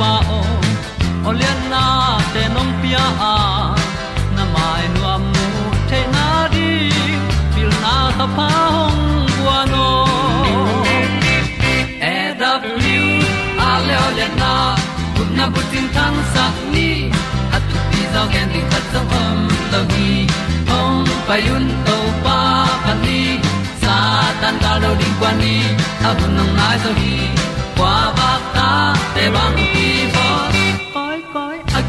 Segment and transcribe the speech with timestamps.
[0.00, 1.84] kem to o olian na
[2.32, 3.04] te nong pia.
[3.30, 3.34] A
[4.36, 5.46] na mai nu amu
[5.90, 6.68] te na di
[7.54, 9.02] pil na ta pa hong
[9.36, 9.88] bua no.
[12.12, 13.10] E da blue
[13.68, 14.52] a le olian na
[15.16, 16.88] kun na bu tin tan sa ni.
[17.54, 19.38] At tu pi zo gen di khat zo om
[19.72, 20.10] lo gi
[20.70, 22.38] hong pai un to pa
[22.84, 23.20] pa ni.
[23.82, 23.96] Sa
[24.40, 25.56] tan da lo di kwan ni.
[26.08, 27.14] A bu nang mai so hi
[27.76, 28.68] kwa ba ta
[29.14, 29.60] te bang.
[29.60, 29.79] ki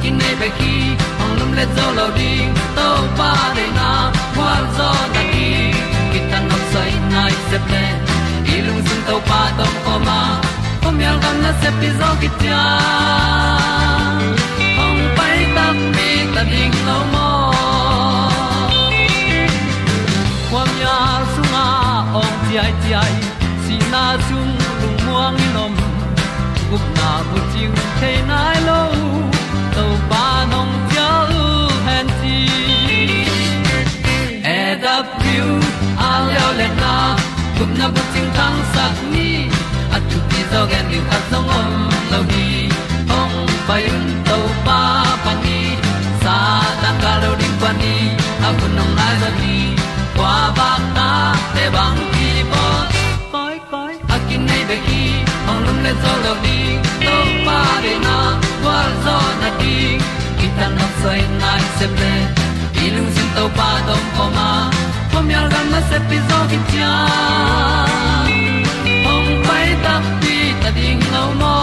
[0.01, 3.65] koi a kin nei pe ki ong lum le zo lo ding to pa de
[3.77, 7.83] na kwa zo na ki tan nok sai nai se ple
[8.53, 10.19] i lung sun to pa tom ma
[10.81, 12.63] pom yal gam na se pi zo ki tia
[14.85, 17.29] ong pai ta mi ta ding lo mo
[20.49, 20.97] kwam ya
[21.33, 21.65] sunga
[22.21, 23.15] ong ti ai ti ai
[23.63, 24.49] si na zum
[24.81, 25.90] lung muang ni nom
[26.71, 27.71] gup na bu chiu
[28.01, 28.81] te nai lo
[29.75, 31.47] to pa nong pia lu
[31.87, 32.37] han ti
[34.53, 35.47] e da pru
[36.09, 36.93] a leo le na
[37.57, 39.27] gup na bu chiu tang sat ni
[39.95, 41.73] at tu ti zo gen ni at song om
[42.11, 42.47] lo ni
[43.19, 43.35] ong
[43.67, 44.39] pai un to
[44.69, 44.79] pa
[45.25, 45.59] pa ni.
[46.23, 46.37] Sa
[46.81, 47.95] tan ga lo ding pa ni
[48.47, 49.55] a bu nong lai za ni
[50.17, 51.11] qua ba ta
[51.53, 52.65] te bang ki bo
[53.33, 54.63] koi koi a kin nei
[55.51, 56.59] be ki lum le zo lo di
[57.05, 58.17] to pa de na
[58.61, 59.97] kwa zo na di
[60.39, 62.13] ki ta na sai nai se ple
[62.83, 64.49] i lung sin to pa dong ko ma
[65.11, 66.93] pom yal gam na se pi zo ki cha
[69.13, 71.55] ong pai ta pi ta ding lo mo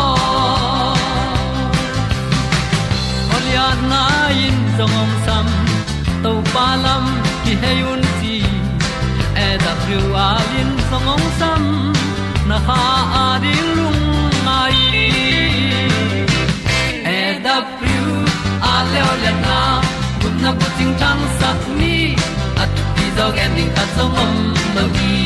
[3.36, 4.02] Olia na
[4.46, 5.46] in zong om sam
[6.22, 7.04] to pa lam
[7.44, 8.36] ki hay un ti
[9.46, 11.62] e da thru a lin zong om sam
[12.48, 12.82] na ha
[13.22, 13.24] a
[13.76, 14.04] lung
[14.46, 14.76] mai
[17.16, 18.04] e da pru
[18.72, 19.56] a le le na
[20.20, 21.96] kun na ko ting tang sat ni
[22.62, 24.36] at ti dog ending ta zong om
[24.76, 25.18] no gi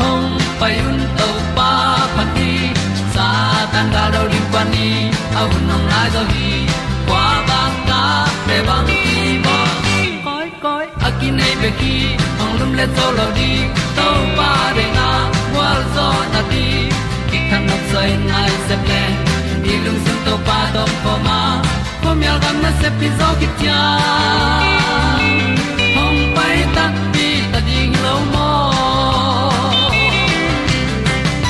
[0.00, 0.26] hong
[0.60, 1.70] pai un to pa
[2.14, 2.50] pa ti
[3.14, 3.28] sa
[3.74, 4.88] tan ga do ri pa ni
[5.38, 6.50] a un nong lai do gi
[7.08, 8.02] kwa ba ta
[8.46, 9.58] pe bang ki mo
[10.26, 11.94] koi koi a ki nei pe ki
[12.38, 13.50] hong lum le to lo di
[14.00, 14.08] to
[14.40, 15.08] pa de na
[15.94, 16.64] zo na ti
[17.30, 19.02] ki kan nok sai nai se ple
[19.64, 21.40] ni lung sun to pa do po ma.
[22.02, 23.80] Po mi al gam na se pi zo ki tia
[25.96, 26.84] hong pai ta
[27.14, 28.48] ti ta ding lo mo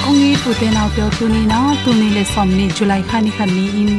[0.04, 3.02] kong ni tu te naw pyo tu ni na tu ni le som ni july
[3.10, 3.94] khani khan ni in.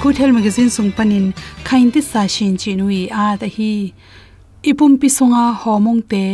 [0.00, 1.26] Kuthel magazine sung panin
[1.68, 3.72] khain ti sa shin chi nui à, a ta hi.
[4.70, 6.24] Ipum pi songa homong te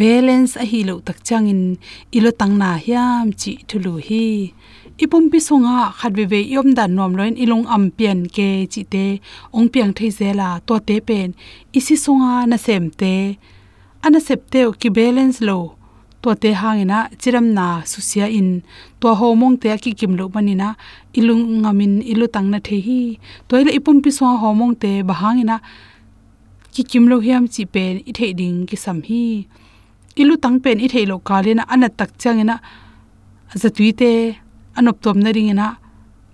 [0.00, 1.76] balance a hi lo tak changin
[2.16, 4.24] ilo tang na hiam chi thulu hi.
[5.04, 8.82] Ipum pi songa khat ve ve yom dan nom loin ilong am pian ke chi
[8.92, 9.06] te,
[9.56, 11.28] ong piang thei zela to te pen.
[11.78, 13.14] Isi songa na sem te.
[14.04, 15.58] Ana sep te ki balance lo.
[16.22, 18.50] To te hangina chiram na susia in.
[19.00, 20.68] To homong te ki kim lo banina
[21.18, 23.02] ilung ngamin ilu tang na the hi.
[23.48, 25.56] Toile ipum pi so homong te bahangina
[26.74, 29.24] ki kim lo hiam chi pen, i the ding ki sam hi
[30.16, 32.60] ilu tang pen i the lo kalena, ana tak changena.
[33.54, 34.36] Za tuite,
[34.76, 35.76] anop tom na ringena.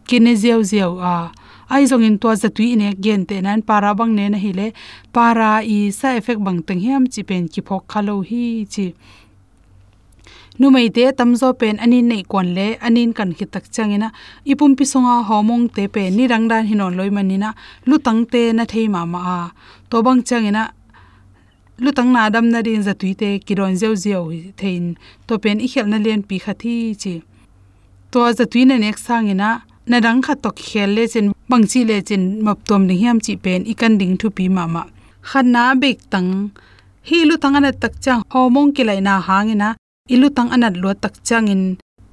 [0.06, 1.32] Kine zeu zeu, a
[1.68, 4.52] ai zong in to za tui ne gen te nan, para bang ne na hi
[4.52, 4.72] le
[5.12, 8.94] para i sa effect bang teng hiam chi pen ki phok khalo hi chi.
[10.58, 14.08] Nu mai te tamzo pen ani nei kon le, anin kan hi tak changena.
[14.50, 17.50] Ipum pi songa homong te pe ni rangdan hinon loi manina.
[17.88, 19.38] Lu tang te na thei ma ma a.
[19.90, 20.62] To bang changena
[21.78, 24.24] lu tang na dam na din zatui te kiron zeu zeu
[24.56, 24.84] thein
[25.26, 27.14] to pen i khel na len pi khathi chi.
[28.12, 29.50] To zatui na nek sangina
[29.90, 33.18] na dang kha tok khel le chen, bang chi le chen map tom ni hiam
[33.24, 34.82] chi pen i kan ding thu pi ma ma.
[35.28, 36.30] Khan na bek tang,
[37.08, 39.68] hi lu tang ana tak chang, homong ki lai na hangina
[40.20, 41.62] lu tang anat lo tak chang in,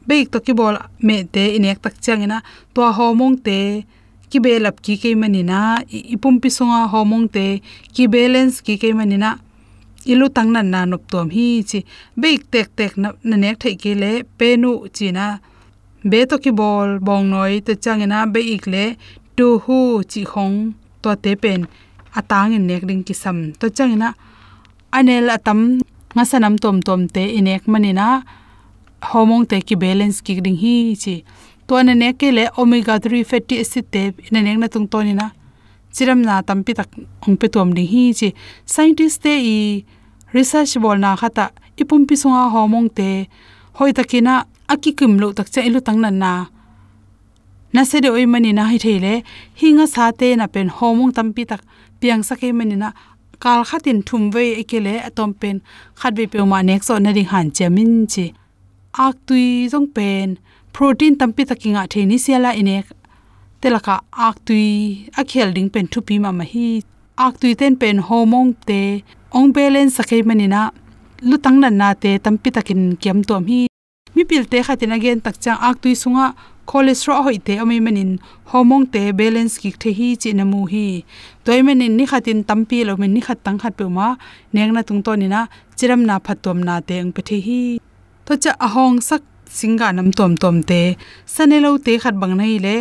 [0.08, 0.76] bek to ki bol
[1.08, 2.38] me te inek tak chang ina,
[2.74, 3.58] to homong te
[4.30, 5.60] ki belap ki ke manina
[6.16, 7.46] ipum pi sunga homong te
[7.94, 9.30] ki balance ki ke manina
[10.12, 11.80] ilu tang nan na nop tom hi chi
[12.22, 12.92] beik tek tek
[13.30, 15.26] na nek thai ke le penu chi na
[16.10, 18.86] be to ki bol bong noi te changena be ik le
[19.38, 19.78] tu hu
[20.12, 20.56] chi khong
[21.02, 21.62] to te pen
[22.20, 23.38] atang in nek ding ki sam.
[23.60, 24.10] To changena
[24.98, 25.60] anel atam
[26.16, 28.08] nga sanam tom tom te inek manina
[29.10, 31.16] hormone te ki balance ki ding hi chi.
[31.68, 34.02] To na nek ke le omega 3 fatty acid te
[34.34, 35.28] na nek na tung to ni na
[35.96, 36.90] chiram na tampi tak
[37.26, 38.30] ong pe tom ding hi chi.
[38.66, 39.58] Scientist te i
[40.36, 41.46] research bol na khata
[41.82, 43.10] ipum pi sunga hormone te
[43.78, 44.34] hoi takina
[44.74, 46.32] aki kim lo tak cha ilu tang nan na.
[47.74, 49.14] Na se de oi mani na hi thele
[49.60, 51.62] hinga sa te na pen hormone tampi tak
[52.00, 52.90] piang sa ke mani na
[53.44, 55.56] kal khatin thum ve ekele atom pen
[56.00, 58.26] khat be pe ma nek so na ring han chamin chi.
[59.06, 60.38] Ak tui jong pen,
[60.74, 62.86] protein tampi takinga theni siala inek
[63.64, 63.96] telaka
[64.28, 64.68] ak tui
[65.20, 66.68] a khel ding pen thu pi ma ma hi.
[67.26, 68.82] Ak tui ten pen homong te
[69.38, 70.62] ong belen sakai manina
[71.30, 73.62] lutang nan na te tampi takin kiam tom hi.
[74.16, 76.28] Mi pil te khatin again tak chang ak tui sunga
[76.70, 78.12] cholesterol hoi te ami manin
[78.52, 80.86] homong te balance ki the hi chi na mu hi.
[81.46, 84.08] Toy manin ni khatin tampi lo min ni khat tang khat pe ma.
[84.54, 85.42] Neng na tung to ni na
[85.78, 87.62] chiram na phatom na te ang pe the hi.
[88.26, 89.24] To cha ahong sak
[89.58, 90.82] singa nam tom tom te.
[91.34, 92.76] Sanelo te khat bang nei le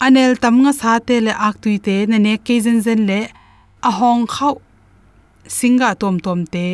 [0.00, 3.20] anel tam nga sa te le ak tui te na ne ke zen zen le
[3.88, 4.54] a hong khau
[5.46, 6.66] singa tom tom te.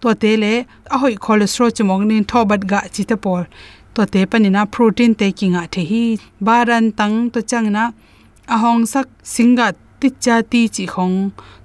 [0.00, 0.52] To te le
[0.94, 3.42] a hoi cholesterol chmong nin thobat ga chi te por
[3.94, 6.04] to te panina protein taking a the hi
[6.46, 7.84] baran tang to changna
[8.62, 9.66] hong sak singa
[10.00, 11.16] ti cha ti chi khong.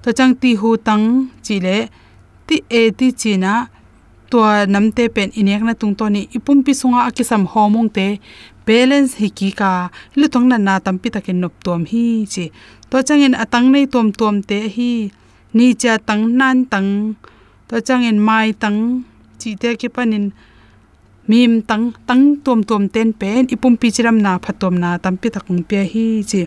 [0.04, 1.06] To chang ti hu tang
[1.46, 1.78] chi le
[2.48, 3.54] ti e ti chi na
[4.31, 4.40] to
[4.74, 8.07] namte pen inek na tung to ni ipum pi sunga akisam homong te
[8.71, 9.71] balance hi ki ka
[10.19, 12.03] lu tong na na tam pi takin nop tom hi
[12.33, 12.45] chi.
[12.89, 14.91] To changin atang nei tom tom te hi,
[15.57, 16.89] ni cha tang nan tang,
[17.68, 18.79] to changin mai tang,
[19.39, 20.25] chi te ki panin
[21.29, 25.27] mim tang tang tom tom ten pen, ipum pi chiram na phatom na tam pi
[25.35, 26.41] takung pe hi chi.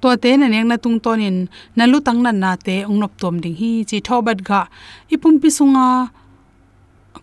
[0.00, 1.36] To te na nek na tung tonin
[1.76, 3.98] na lu tang na na te ong nop tom ding hi chi.
[4.08, 4.60] Thobat ga,
[5.14, 5.86] ipum pi sunga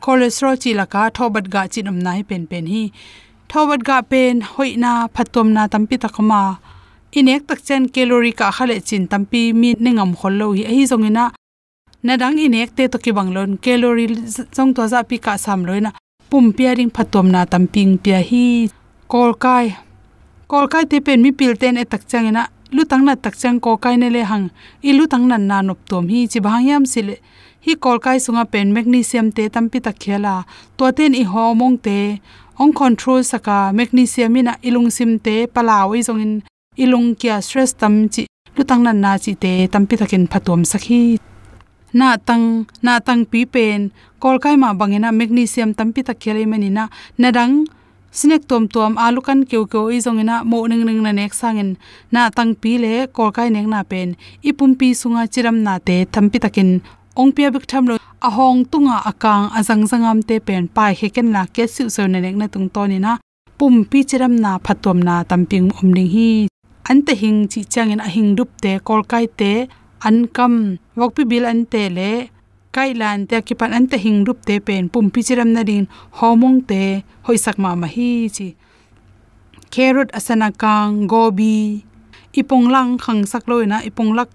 [0.03, 2.83] cholesterol chi laka thobat ga chinam nai pen pen hi
[3.56, 6.60] thobat ga pen, hoina phatom na tampi takama
[7.19, 10.63] inek tak chen calorie ka khale chin, tampi mi ningam khollo hi.
[10.72, 11.25] Hi zongina
[12.03, 13.56] na dang inek te to ki banglon.
[13.63, 14.12] Calorie
[14.56, 15.91] jong to za pi ka sam loina.
[16.29, 18.68] Pum piaring phatom na tamping pia hi.
[19.08, 19.68] Kol kai
[20.51, 22.44] kol kai te pen mi pil ten e tak changena
[22.75, 24.48] lu tang na tak chang ko kai ne le hang.
[24.84, 26.27] I lu tang nan na nop tom hi.
[26.32, 27.15] Chi bhang yam sile
[27.65, 30.44] hi kol kai sunga pen magnesium te tampi ta khela
[30.77, 32.20] to ten i homong te
[32.55, 36.33] ong control saka magnesium ina ilung sim te i zong in
[36.83, 38.24] ilung kya stress tam chi
[38.55, 41.19] lutang nan na chi te tampi thakin phatom sakhi.
[42.00, 46.83] Na tang na tang pi pen, kol kai ma bangena magnesium tampi tak khele manina
[47.21, 47.53] nadang
[48.12, 51.69] snack tom tom alu kan keu keu i zongina mo ning ning na nek sangin.
[52.13, 54.09] Na tang pi le kol kai nek na pen,
[54.50, 56.69] ipum pi sunga chiram na te thampi takin
[57.19, 63.13] องเปียบิกทำรถอหองตุงอาอากางอาจังจังามเตเป็นปายเฮกันลาเกสิวเซอร์ในเล็กในตรงตอนนี้นะ
[63.60, 66.29] ปุ่มพี่จิรำนาผัดตัวนาตัมปิงอมดิ่งฮี
[66.88, 69.41] อันเตหิงจีจังเงินอหิงดุบเตกอลไกเต
[70.03, 72.00] อันกำวอกพิบิลอันเตเล
[72.74, 75.84] ไกลานเตกิปันอันเตหิงดุบเตเป็นปุ่มพี่จิรำนาดิน
[76.17, 76.72] ฮอมงเต
[77.25, 78.48] หอยสักมามาฮีจี
[79.72, 81.55] เครอทอสนากังโกบี
[82.36, 84.29] อีปงลังขังสักลอยนะอีปงลัก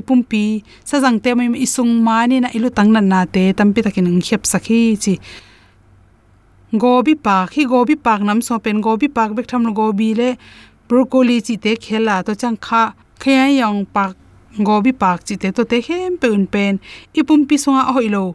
[0.00, 3.52] ipum pi sa jang te mai isung ma ni na ilu tang na na te
[3.52, 5.14] tam pi takin ng khep sakhi chi.
[6.72, 10.36] Gobi pak, hi gobi pak nam so pen gobi pak bek tham gobi le,
[10.88, 12.92] broccoli chi te khela, to chang kha,
[13.22, 14.12] khaya yang pak,
[14.62, 16.78] gobi pak chi te, to te hem pe un pen
[17.14, 18.34] ipum pi songa hoilo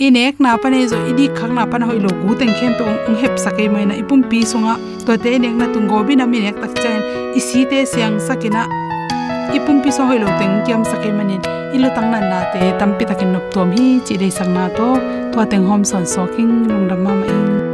[0.00, 3.34] inek na pane zo idi khang na pan hoilo gu teng khem pe ung hep
[3.44, 4.74] sakai mai na ipum pi songa
[5.06, 6.98] to te nek na tung gobi na minek tak chen
[7.38, 8.89] isi te siang sakina
[9.56, 11.42] ipun pi so hoilo teng kiam sake manin.
[11.76, 14.88] Ilo tang nan na te tampi takin nop tom hi chi dei sang na to.
[15.32, 17.70] To teng hom son so king, lung ram ma in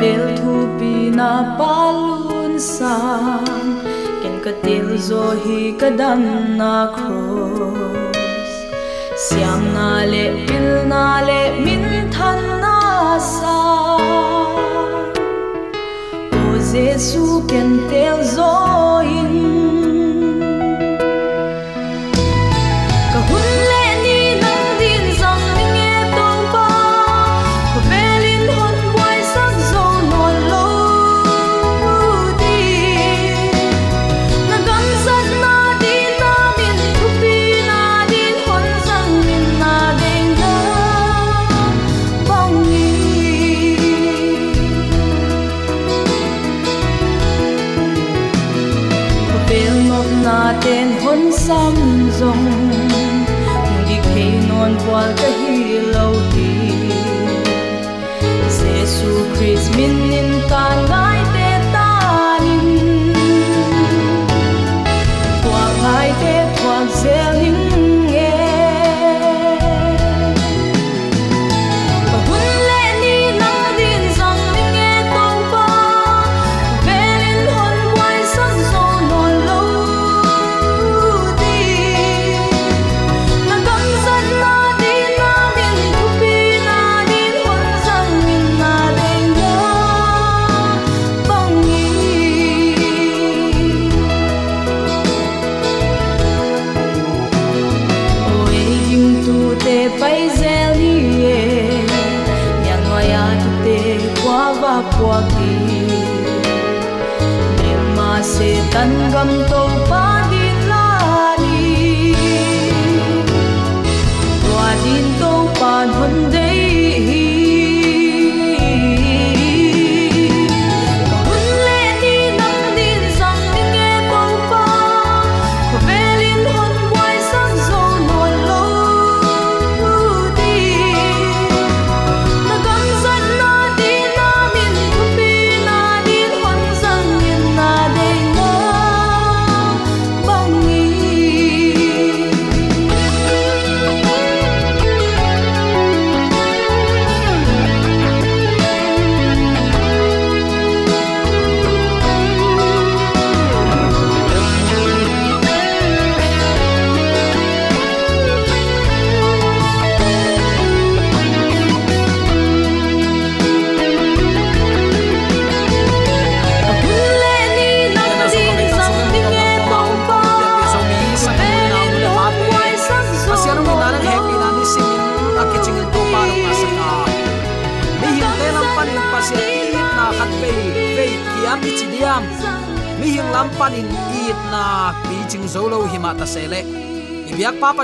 [0.00, 3.68] vel thu pi na palun sang
[4.22, 6.22] ken ka til zo hi ka dam
[6.60, 8.52] na cross.
[9.24, 12.78] Siam na le, pil na le, min than na
[13.32, 13.58] sa.
[16.40, 18.52] O jesu ken tel zo
[19.18, 19.23] in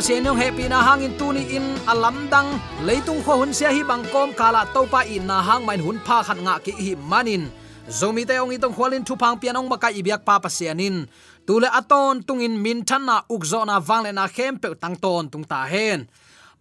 [0.01, 2.49] biak pa happy na hangin tuni in alam dang.
[2.89, 6.25] Leitung kho hun sia hi bang kom kala topa in na hang main hun pha
[6.25, 7.53] khat nga ki hi manin
[7.85, 11.05] zomi te ong itong khwalin thu phang pian ong maka ibyak pa pa sianin
[11.45, 15.45] tule aton tungin min than na ukzo na wangle na khem pe tang ton tung
[15.45, 16.09] ta hen.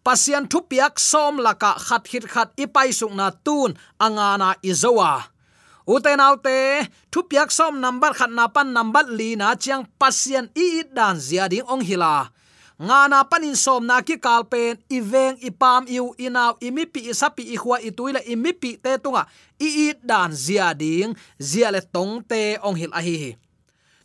[0.03, 3.71] Pasian thu piak som laka khat hit khat ipai suk na tun
[4.03, 5.31] anga na izowa
[5.87, 6.59] uten autte
[7.11, 11.47] thu piak som number khat na pan number li na chiang pasian i dan zia
[11.47, 12.35] ding ong hila
[12.79, 18.23] nga na panin som na ki kalpen iveng, ipam, iu, inaw, imipi, isapi ihwa ituila,
[18.23, 19.27] imipi te tunga
[19.59, 23.31] i dan zia ding, zia le tong te ong hil a hi hi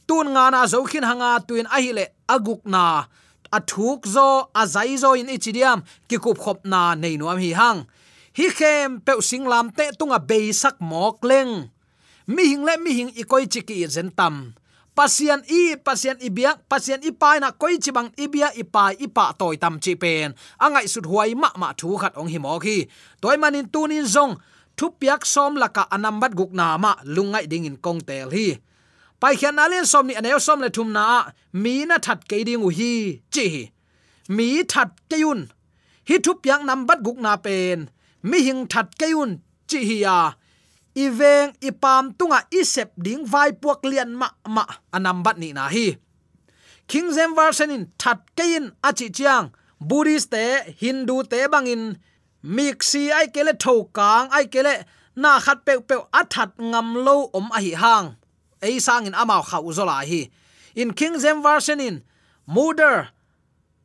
[0.07, 3.09] tun nga na zo khin hanga tuin a hi le aguk na.
[3.55, 7.87] Athuk zo, azai zo in ichidiam ki kup khop na nei nuam hi hang.
[8.39, 11.71] Hi khem pe sing lam te tunga be sak mok leng.
[12.27, 14.59] Mi hing le mi hing ikoi chiki zen tam
[14.95, 19.95] pasian i pasian ibiak pasian ipai na koi chibang ibia ipai ipa toy tam chi
[20.03, 20.35] pen.
[20.65, 22.87] Angai sut huai ma ma thu khat ong hi mo khi.
[23.23, 24.39] Toy manin tunin zong,
[24.79, 28.47] thu piak som laka anambat guk na ma, lungai ding in kong tel hi.
[29.21, 32.63] Pai khian alin som ni aneu som le thum na, mi na that ke ding
[32.63, 33.71] u hi, chi
[34.29, 35.41] mi that ke yun,
[36.09, 37.91] hi thu piak nambat guk na pen.
[38.23, 39.31] Mi hing that ke yun,
[39.69, 40.33] chi hi ya
[40.95, 45.99] iveng ipam tunga isep ding vai puak lian ma ma, anam bat ni na hi.
[46.87, 51.99] King zem version in that kein achi chiang, buddhist te, hindu te bangin
[52.45, 54.85] mixi ai kele tho kang ai kele
[55.17, 58.17] na khat pe pe athat ngam lo om a hi hang.
[58.63, 60.31] Ei sang in amao khau zola hi.
[60.75, 62.03] In king zem version in
[62.47, 63.09] murder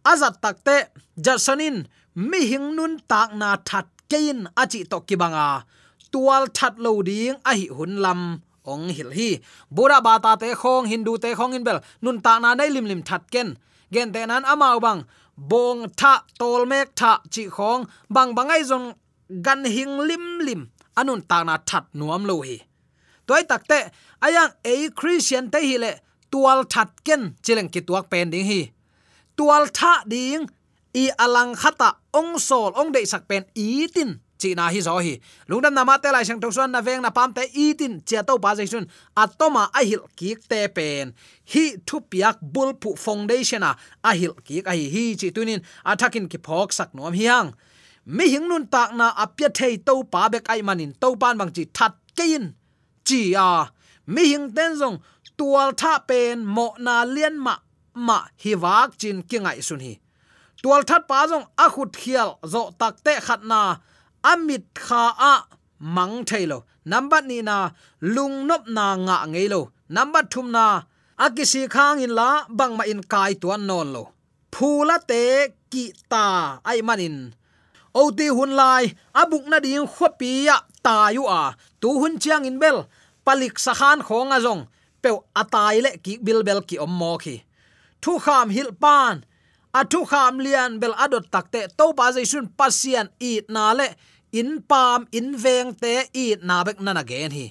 [0.05, 0.77] azat takte
[1.17, 5.63] jasonin mi hing nun tak na that kein achi to kibanga
[6.11, 9.39] tual that lo ding, a hi hun lam, ong hil hi.
[9.71, 11.79] Bura bata te khong, hindu te khong in bel.
[12.01, 13.57] Nun ta na nei lim lim that ken.
[13.91, 15.03] Gen te nan amao bang.
[15.37, 17.85] Bong tha, tol mek tha, chi khong.
[18.09, 18.93] Bang bangai zong
[19.45, 20.61] gan hing lim lim.
[20.99, 22.57] Anun ta na that nuam lo hi.
[23.27, 23.79] Toy takte
[24.21, 25.91] ayang a christian te hi le
[26.31, 27.35] tual that ken.
[27.43, 28.61] Chileng ki tuak pen ding hi.
[29.37, 30.49] Tual tha ding,
[30.93, 34.95] i alang khata ong sol, ong dei sak pen i tin chi na hi zo
[35.05, 35.13] hi.
[35.49, 38.37] Lungdam nama te lai sang thoksuan na veng na pam te i tin chia to
[38.43, 38.85] pa jaisun
[39.23, 41.13] atoma a hil ki te pen
[41.51, 43.71] hi thu piak bul pu foundation a
[44.09, 47.47] a hil ki a hi hi chi tunin athakin à, ki phok sak nom hiang
[48.05, 51.37] mi hing nun tak na apya à, thei to pa bek ai manin to pan
[51.39, 52.43] bang chi that kein
[53.07, 53.69] chi a à,
[54.13, 54.97] mi hing ten zong
[55.37, 57.55] tual tha pen mo na lien ma
[58.07, 59.93] ma hi wak chin kingai sun hi.
[60.63, 63.61] Tual that pa zong a khut khial zo tak te khat na
[64.23, 65.33] amit kha a
[65.79, 67.71] mang thailo number ni na
[68.01, 69.61] lung nop na nga ngei lo.
[69.89, 70.65] Number thum na
[71.17, 74.03] akisi khang in la bang ma in kai tuan non lo.
[74.53, 75.23] Phula te
[75.71, 76.25] ki ta
[76.69, 77.17] ai manin
[77.93, 78.85] o ti hun lai
[79.21, 81.41] abuk na ding khopi ya ta yu a.
[81.81, 82.77] Tu hun chiang in bel
[83.25, 84.63] palik sakhan khong azong
[85.01, 85.09] pe
[85.41, 87.35] atai le ki bil bel ki om mo khi.
[88.01, 89.15] Thu kham hil pan
[89.73, 93.87] athu kham lian bel adot takte to pa jaisun pasian i na le,
[94.31, 97.47] in pam, in veng te i na bek na na gen hi.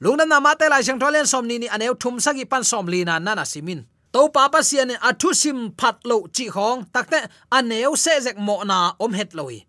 [0.00, 2.86] Lungna na ma te lai sang tholen som ni ni aneu thum sagi pan som
[2.86, 7.18] li na nana simin to pa pa sian athu sim phat lo chi khong takte
[7.52, 9.62] aneu se jek mo na om het loi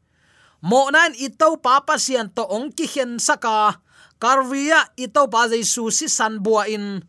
[0.62, 3.78] mo nan i to pa pa sian to ong ki hen saka
[4.22, 7.02] karvia i to pa jaisu si san bua in.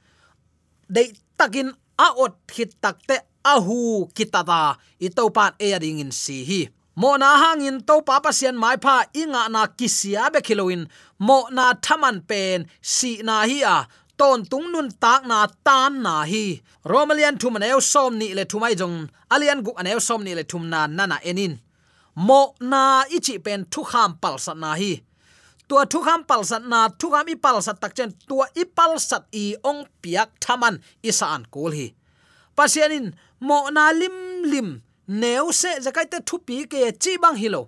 [0.93, 5.09] Dei takin a ot hit takte ahu hu kitata i
[5.59, 6.69] e ading in si hi.
[6.97, 10.87] Mo na hangin to pa pa sian mai pha inga na kisia be khiloin
[11.19, 13.89] mo na thaman pen, si na hi a.
[14.19, 16.61] Ton tung nun tak na tan na hi.
[16.85, 19.09] Romalian thum na som ni le thumai jong.
[19.31, 21.59] Alian gu aneu som ni le thum na nana enin.
[22.15, 24.93] Mo na ichi pen thu kham pal sat na hi.
[25.69, 28.65] Tua thu kham pal sat na, thu kham i pal sat tak chen, tua i
[28.77, 31.87] pal sat i ong piak thaman isan kul hi.
[32.57, 33.07] Pasianin
[33.49, 34.17] mo na lim
[34.53, 34.69] lim
[35.21, 37.63] neu se zakai te thu pi ke chi bang hilo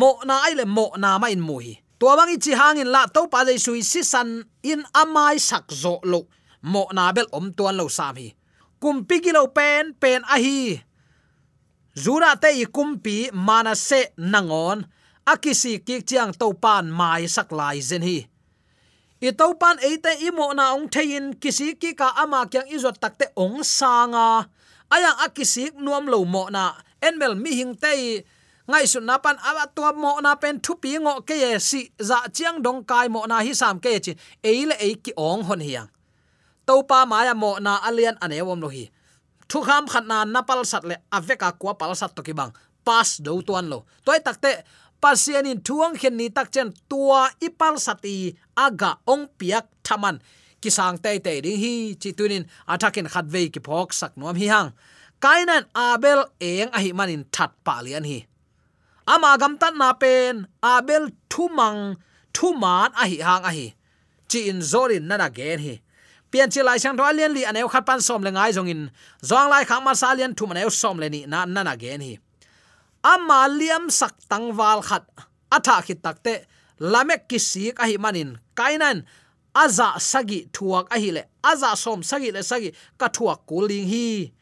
[0.00, 2.90] mo na ai le mo na ma in mu hi tua bang i chi hangin
[2.94, 4.28] la to pa dei sui si san
[4.70, 6.20] in amai sak zo lo
[6.72, 8.28] mo na bel om tuan lo sam hi
[8.84, 10.76] kum pi kilo pen pen a hi.
[11.96, 14.00] Zura te i kum pi mana se
[14.32, 14.84] nangon
[15.32, 18.18] akisi kik chiang to pan mai sak lai zen hi.
[19.24, 22.68] I tàu pan ấy te i mo na ong thein kisi ki ka ama kyang
[22.68, 24.28] izot takte ong sanga
[24.94, 26.78] ayang akisik nuam lo mo na.
[27.02, 28.22] Enmel mi hing te
[28.70, 31.80] ngai su na pan awa to mo na pen thu pi ngo ke ye si,
[31.98, 34.12] za chiang dong kai mo na hi sam ke chi.
[34.40, 35.88] E le e ki ong hon hiang
[36.66, 38.88] to pa maya mo na alian ane wom lo hi.
[39.48, 42.52] Thu kham khat na napal sat le aveka kwa pal sat to ki bang.
[42.84, 43.84] Pas do tuan lo.
[44.04, 44.64] Toy takte
[45.02, 50.16] pasian in thuang khen ni tak chen tua ipal sati aga ong piak thaman
[50.64, 54.46] kisang te te ding hi chi tunin athakin khat ve ki phok sak nom hi
[54.54, 54.70] hang.
[55.24, 58.18] Kainan abel eng ahi manin that pa lian hi.
[59.12, 61.80] Ama gam tan na pen, abel thumang
[62.32, 63.74] thuman ahi hang ahi hi.
[64.30, 65.74] Chi in zorin nana gen hi.
[66.32, 68.82] Pian chi lai sang tho alian li aneu khat pan som le ngai jong in.
[69.30, 72.12] Zong lai khang ma sa lian thu maneu som le ni na nana gen hi.
[73.12, 75.04] Ama liam sak tang wal khat.
[75.56, 76.34] Atha khit takte
[76.92, 78.30] lamek ki sik ahi manin.
[78.58, 79.04] Kainan
[79.54, 81.22] aza sagi thuak a hi le.
[81.42, 84.32] Aza som sagi le sagi ka thuak kuling hi.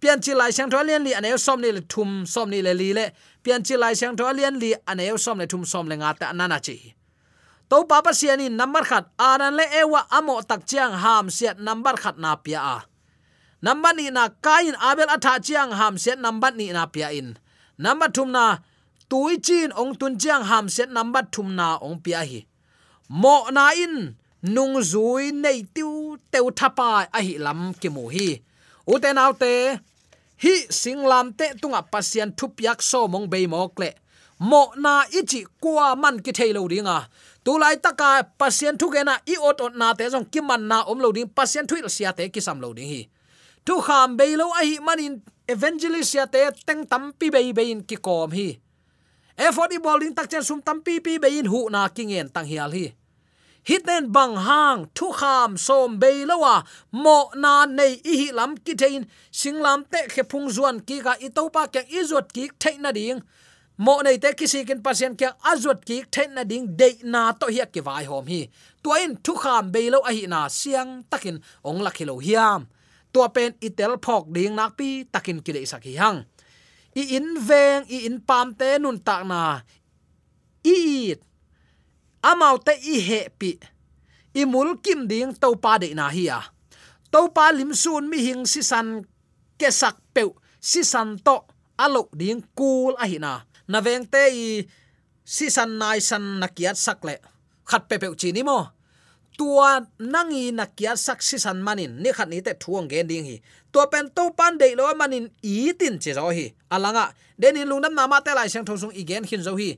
[0.00, 2.92] Pian chi lai sang tholian li aneu som ni le thum som ni le li
[2.92, 3.06] le.
[3.42, 6.58] Pian chi lai sang tholian li aneu som le thum som le nga ta nana
[6.60, 6.94] chi.
[7.70, 9.04] To pa pa siani number khat.
[9.18, 12.78] Aran le ewa amo tak chiang ham siat number khat na pia a.
[13.62, 17.38] Number ni na kain abel atha chiang ham siat number ni na pia in.
[17.78, 18.58] Number thum na
[19.08, 22.46] tui chin ong tun chiang ham siat number thum na ong pia hi.
[23.08, 28.28] Mo na in nung zui nei tiu teu thapa a hi lam ki mu hi.
[28.86, 29.52] Uten autte
[30.44, 33.90] hi singlam te tunga pasian thup yak so mong be mo kle
[34.38, 37.08] mo na ichi kwa man ki thailo ringa
[37.44, 40.82] tu lai taka pasian thu gena i ot ot na te jong ki man na
[40.90, 43.02] om lo ding pasian thuil sia te ki sam lo ding hi.
[43.64, 45.14] Tu kham be lo a hi man in
[45.48, 48.48] evangelist sia te teng tam pi be be in ki kom hi.
[49.38, 52.28] E for di bowling tak chen sum tam pi pi be in hu na kingen
[52.34, 52.92] tang hial hi
[53.68, 58.74] hiten bang hang thu kham som be lowa mo, na, nei i hi lam ki
[58.74, 62.50] thein singlam, te khe phung zuan, ki, ga, i to pa ke i zot ki,
[62.62, 63.20] thein, na, ding.
[63.76, 67.50] Mo, nei, te kisi kin, pasien, kya azut ki then na, ding de na to
[67.52, 68.46] hi ki, vai, hom, hi.
[68.82, 72.66] Tuain thu kham be lo a hi na, siang, takin, ong la khilo hiam.
[73.12, 76.24] Tua, pen itel phok, ding, nak, pi, takin, ki le sak, hi, hang.
[76.96, 79.60] I, in, veng, i, in, pam, te, nun, tak, na.
[80.64, 81.14] I
[82.26, 83.54] amau te i he pi.
[84.34, 86.42] I mul kim ding to pa de na hi a.
[87.14, 89.06] To pa lim sun mi hing si san
[89.56, 90.26] ke sak pe
[90.60, 91.36] si san to
[91.78, 93.46] alo ding kul a hi na.
[93.70, 94.46] Na veng te i
[95.24, 97.16] si san nai san na kiat sak le.
[97.64, 98.58] Khat pe pe chi ni mo.
[99.36, 103.26] Tua nangi na kiat sak si san manin, ni khat ni te thuang gen ding
[103.28, 103.36] hi.
[103.72, 106.52] Tua pen to pan de lo manin i tin che zo hi.
[106.72, 109.76] Alanga denin lungnam nama te lai sang thosung igen hin zo hi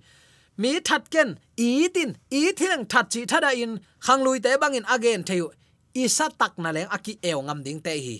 [0.58, 4.84] mi that ken, i tin, i thileng that chi thada in, khang lui te bangin
[4.94, 5.50] again theu.
[5.94, 8.16] I sa tak na leng aki eo ngam ding te hi.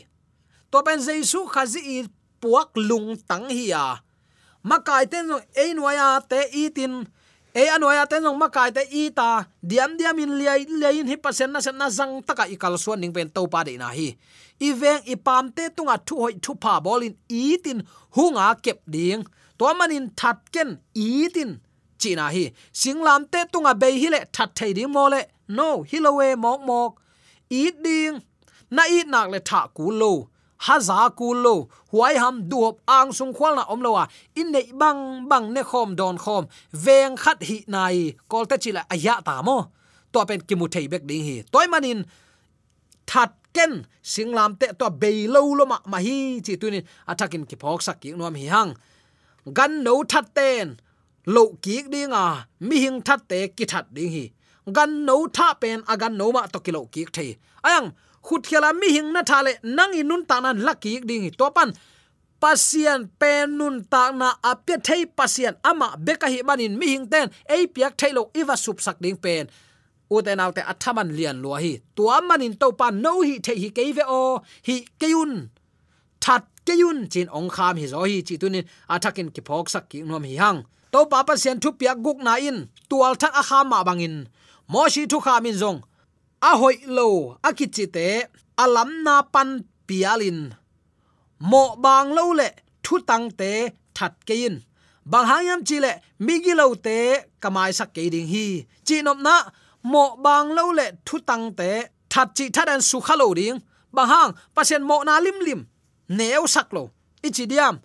[0.71, 1.99] To pen jesu khazi i
[2.41, 3.85] puak lung tang hi ya
[4.69, 7.07] makai ten no ei noya te i tin.
[7.55, 9.47] E anoya te nong makai te i ta.
[9.65, 13.01] Diam diam in liai liai in hi pasen na sen na zang taka ikal suan
[13.01, 14.17] ning pen to pa de na hi.
[14.61, 17.83] I veng i pam te tunga thu hoi thu pa bolin i tin,
[18.17, 19.25] hunga kep ding.
[19.59, 21.61] To manin that ken, i tin
[21.99, 25.21] china hi singlam te tunga be hi le that thei ding mo le.
[25.49, 27.01] No hilowe mok mok.
[27.51, 28.21] I ding.
[28.71, 30.29] Na i nak le tha ku lo.
[31.17, 35.55] Cú lô huai ham duop ang sung khwal na om à in nei bang bang
[35.55, 36.47] ne khom don khom.
[36.73, 39.71] Veng khat hi nai kol te là aya ta mo.
[40.13, 41.43] To pen ki mu thei bek ding hi.
[41.53, 42.05] Toy manin
[43.07, 47.57] that ken singlam te to be lo lo ma ma hi chi tunin atakin ki
[47.57, 48.75] phok sak ki nom hi hang.
[49.55, 50.77] Gan no that ten
[51.35, 52.25] lo ki ding a
[52.69, 54.25] mi hing that te ki that ding hi
[54.77, 57.31] gan no tha pen agan no ma to kilo ki thei
[57.69, 57.89] ayang
[58.27, 61.71] khut khela mi hing na thale nang inun ta nan đi ding to pan
[62.43, 67.07] pasian pen nun ta na apya thei pasian à ama beka hi manin mi hing
[67.13, 69.45] ten ei piak thailo iwa sup sak ding pen
[70.15, 73.69] uten autte athaman à lian lo hi tua manin to pan no hi the hi
[73.77, 74.21] keive o
[74.67, 75.33] hi keun
[76.25, 78.65] that keun chin ong kham hi zo hi chi tunin
[78.95, 80.61] athakin à ki phok sak ki nom hi hang
[80.93, 84.17] to papa sian thu pia guk na in, tual thak a kha ma bangin.
[84.73, 85.79] Mo shi thu khamin zong.
[86.49, 87.07] A hoi lo,
[87.49, 88.07] a ki chi te
[88.63, 89.49] alam na pan
[89.89, 90.41] pialin
[91.41, 92.51] mo bang lo le,
[92.83, 94.63] thu tang te, that kein
[95.05, 96.97] bang hayam chi le migi lo te
[97.41, 98.67] kamai sak ke ding hi.
[98.87, 99.35] Chi nop na,
[99.83, 101.71] mo bang lo le, thu tang te,
[102.13, 103.59] that chi that an su khalo ding.
[103.93, 105.61] Bang hang pasien mo na lim lim.
[106.09, 106.91] Neo sak lo.
[107.23, 107.81] Ichi diam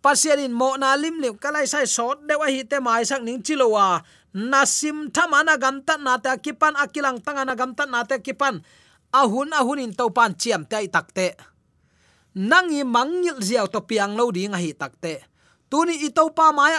[0.00, 3.40] pasian in mo na lim lim kalai sai sot, dewa hi te mai sak ning
[3.44, 4.02] chilowa.
[4.34, 8.62] Nasim thamana gamta na ta kipan akilang tangana gamta na ta kipan
[9.10, 11.34] ahun ahun in to pan chiam tai takte
[12.38, 15.26] nangi mangil ziaw to piang lo ding hi takte
[15.66, 16.78] tuni i to pa maya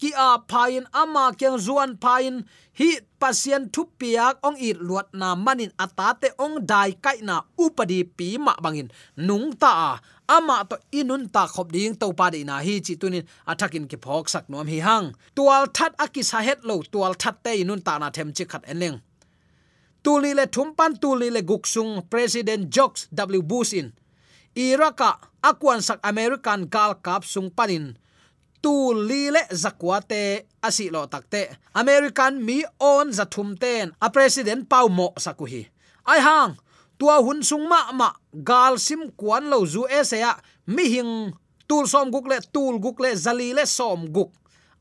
[0.00, 5.36] ki a phain, ama kyang zuan phain, hi pasien thu piak ong i luat na
[5.36, 8.88] manin atate ong dai kai na upadi pi ma bangin.
[9.20, 10.00] Nung ta
[10.36, 13.98] ama to inun ta khop ding to pa de na hi chi tunin athakin ki
[14.04, 15.06] phok sak nom hi hang.
[15.36, 18.62] Tual that aki sa het lo, tual that te inun ta na them chi khat
[18.72, 18.98] enleng.
[20.04, 23.42] Tuli le thumpan, tuli le guksung president jokes w.
[23.50, 23.88] Bush in.
[24.56, 25.10] Iraka
[25.42, 27.86] akwan sak american gal kap sung panin.
[28.62, 28.74] Tu
[29.08, 30.22] li le zakwate
[30.62, 31.42] asi lo takte
[31.74, 33.26] american mi on za
[33.62, 33.86] ten.
[34.00, 35.62] A president pau mo sakuhi.
[36.06, 36.52] Ai hang
[37.00, 38.12] tua hun sung ma ma,
[38.44, 40.34] gal sim kwan lo zu e se ya,
[40.66, 41.32] mi hing,
[41.66, 44.28] tul som guk le, tul guk le, zali le som guk.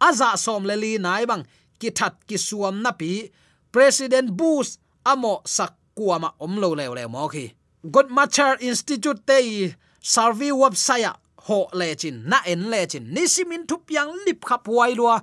[0.03, 1.45] Aza som le li nai bang,
[1.79, 3.31] ki that ki suam na pi,
[3.71, 7.53] president bush amo sak kuama om lo le le mo khi.
[7.89, 11.15] God machar institute te survey website
[11.47, 15.21] ho le chin, na en le chin, ni simin thup yang lip khap wai lua.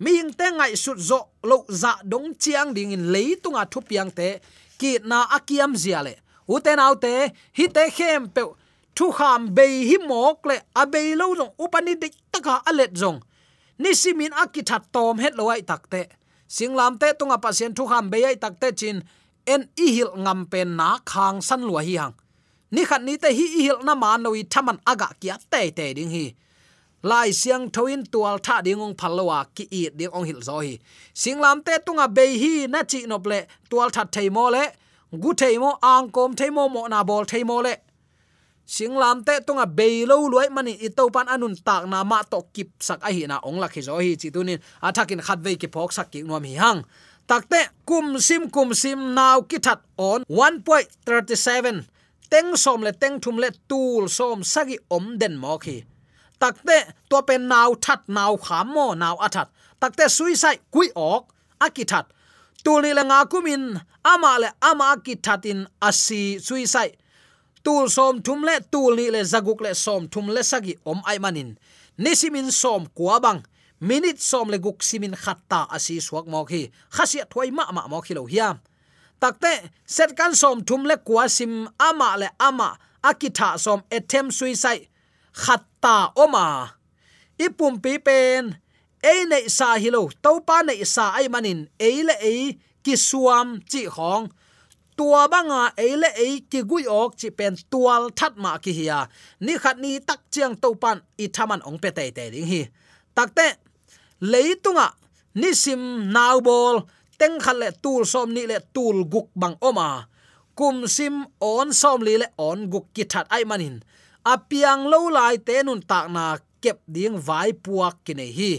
[0.00, 4.10] Mi hing te ngai sut zo lo za dong chiang ding in leitunga thup yang
[4.10, 4.40] te,
[4.78, 6.14] ki na akiam zia le
[6.54, 7.12] uten autte
[7.58, 8.42] hi te khem pe
[8.96, 13.18] thu kham be hi mok le a be lo jong upani dik taka alet jong
[13.82, 16.02] ni simin akithat tom het loai takte
[16.48, 19.02] singlam te tunga pasien thu kham be ai takte chin,
[19.46, 22.14] en i hil ngam pen na khang san lua hi hang.
[22.70, 25.86] Ni khat ni te hi i hil na man noi thaman aga kia te te
[25.96, 26.26] ding hi.
[27.02, 30.74] Lai siang thoin tual tha dingong phalowa ki i ding ong hil zo hi.
[31.14, 33.38] Singlam te tunga be hi na chi nople
[33.70, 34.64] tual that thei mo le
[35.12, 37.74] gu thei mo ang kom thei mo mo na bol thei mo le
[38.68, 42.68] singlam te tunga beilo luai mani i to pan anun tak na ma to kip
[42.80, 45.92] sak a hi na ong lakhi zo hi chi tunin athakin khat ve ki phok
[45.96, 46.84] sak ki nuam hi hang
[47.28, 51.88] takte kum sim kum sim naw ki that on 1.37
[52.30, 55.76] teng som le teng thum le tul som sagi om den mo khi
[56.40, 59.48] takte to pen naw that naw kham mo naw athat
[59.80, 61.24] takte suicide kui ok
[61.64, 62.06] akithat
[62.64, 66.96] tuli le nga kumin ama le ama akithatin asi suicide.
[67.64, 71.18] Tul som thum le tul ni le zaguk le som thum le sagi om ai
[71.18, 71.58] manin.
[71.98, 73.42] Nisimin som kuabang
[73.80, 76.70] minute som le guk simin khatta asi suak mo khi.
[76.90, 78.56] Khasia thoi ma ma mo khi lo hiam.
[79.20, 84.86] Takte, set kan som thum le kuasim ama le ama akitha som attempt suicide.
[85.32, 86.70] Khatta oma.
[87.38, 88.56] Ipum pi pen
[89.02, 91.68] ei nei sa hilo to pa nei sa ai manin.
[91.78, 94.28] Ei le ei ki suam chi hong
[94.98, 99.06] tua banga ei le ei ki gui ok chi pen tual that ma ki hia
[99.40, 102.62] ni khat ni tak chiang to pan i thaman ong pe te te ding hi.
[103.16, 103.46] Takte
[104.32, 104.88] leitunga
[105.40, 105.82] ni sim
[106.14, 106.76] naw bol,
[107.18, 109.88] teng khal le tul som ni le tul guk bang oma.
[110.58, 113.76] Kum sim on som li le on guk ki that ai manin.
[114.32, 116.24] Apiang lo lai te nun tak na
[116.62, 118.52] kep ding vai puak ki nei hi.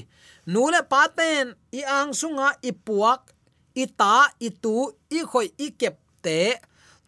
[0.50, 3.32] Nule paten, i ang sunga i puak,
[3.78, 6.58] i ta, i tu, i khoi, i kep te.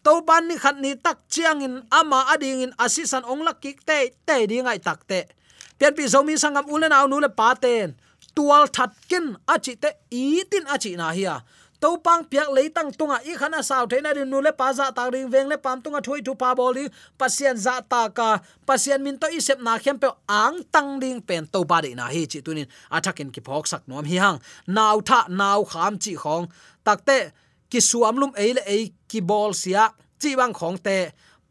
[0.02, 3.86] To ban ni khat ni tak chiang in ama ading in asisan ong lak kik
[3.86, 5.30] te te ding ai tak te.
[5.78, 7.94] Pian pi zomi sangam ulen au nule paten.
[8.34, 11.46] Tual that ken achi te, i tin achi na hiya
[11.82, 13.18] to pang piak leitang tunga.
[13.26, 16.00] I khana saw theina ri nu le pa za ta ring veng le pam tunga
[16.06, 16.86] thoi thu pa boli
[17.18, 18.40] pasien za ta ka.
[18.68, 21.92] Pasien min to i sep na khem pe ang tang ding pen to ba de
[21.98, 22.70] na hi chi tunin.
[22.96, 24.38] Athakin ki phok sak nom hi hang.
[24.68, 26.46] Naw tha, naw kham chi khong.
[26.86, 27.34] Takte
[27.72, 29.90] ki suam lum ei le ei, ki bol sia,
[30.22, 30.98] chi bang khong te.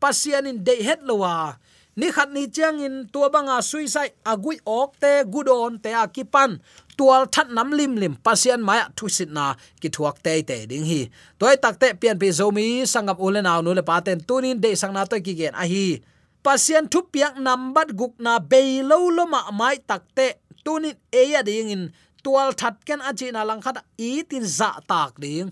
[0.01, 1.59] Pasien in de het lowa
[2.01, 4.15] ni khat ni chiang in tua banga suicide.
[4.25, 6.61] Agui ok te gudon te akipan
[7.01, 10.85] tual that nam lim lim pasian maya thu sit na ki thuak te te ding
[10.85, 11.09] hi.
[11.41, 14.93] Toy tak te pian pi zomi sangam ule aw nu le paten tunin de sang
[14.93, 15.87] na to ki gen a hi.
[16.45, 18.61] Pasian thu piak nam bat guk na be
[18.91, 20.27] lo lo ma mai tak te
[20.65, 21.83] tunin e ya ding in.
[22.25, 25.49] Tual that ken achi na lang khat i tin za tak ding.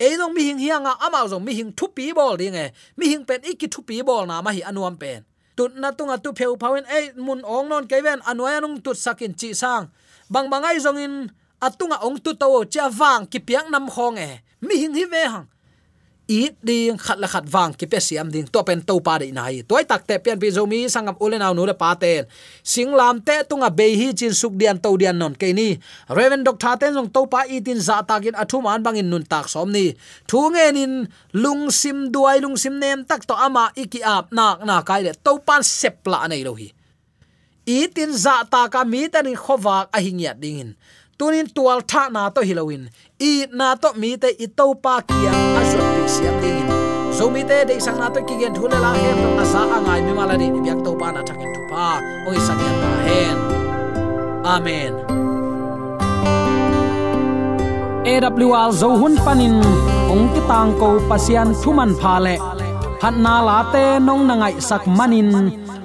[0.00, 2.66] Ei mi hing hianga ama zong mi hing thu pi bol ding e.
[2.98, 5.22] mi hing pen iki thu pi bol na ma hi anuam pen.
[5.56, 9.32] Tut na tunga tu pheu phawen ei, mun ong non keven anwaya nung tut sakin
[9.40, 9.86] chi sang.
[10.28, 11.14] Bang bangai zong in
[11.58, 15.22] atunga ong tu to cha wang ki piang nam khong e mi hing hi ve
[15.26, 15.46] hang
[16.28, 19.32] i ding khat la khat wang ki pe siam ding to pen to pa de
[19.32, 22.28] nai toy tak te pian pi zomi sangam ulen aw nu le pa ten
[22.72, 25.68] singlam te tunga be hi chin suk dian to dian non ke ni
[26.16, 29.24] reven dok tha ten jong to pa i tin za takin athu man bangin nun
[29.32, 29.86] tak som ni
[30.28, 30.92] thu nge nin
[31.32, 35.12] lung sim duai lung sim nem tak to ama iki ap nak na kai le
[35.24, 36.68] to pan sep la nei lo hi
[37.68, 40.70] i tin za ta ka mi tan khowak a hingiat dingin
[41.18, 42.84] tunin tual tha na to hilowin
[43.30, 46.68] i na to mi te i to pa kia azut pi siam ding
[47.16, 50.00] zo mi te de sang na to ki gen thule la he to asa angai
[50.06, 51.86] mi mala ni byak to pa na thakin tu pa.
[52.28, 53.36] Oi sang ya ta hen.
[54.54, 54.92] Amen.
[58.12, 59.56] AWR zo hun panin
[60.12, 62.36] ong ki tang ko pasian thuman pha le.
[63.00, 65.28] Phat na la te nong na ngai sak manin